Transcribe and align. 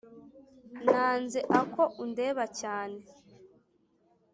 nanze 0.89 1.39
ako 1.59 1.83
undeba 2.03 2.43
cyane 2.59 2.99